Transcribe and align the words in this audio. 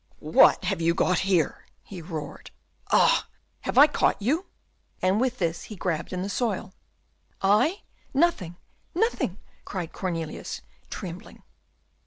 "What 0.33 0.63
have 0.65 0.81
you 0.81 0.95
got 0.95 1.19
here?" 1.29 1.67
he 1.83 2.01
roared. 2.01 2.49
"Ah! 2.91 3.27
have 3.59 3.77
I 3.77 3.85
caught 3.85 4.19
you?" 4.19 4.47
and 4.99 5.21
with 5.21 5.37
this 5.37 5.65
he 5.65 5.75
grabbed 5.75 6.11
in 6.11 6.23
the 6.23 6.27
soil. 6.27 6.73
"I? 7.43 7.83
nothing, 8.11 8.55
nothing," 8.95 9.37
cried 9.63 9.93
Cornelius, 9.93 10.61
trembling. 10.89 11.43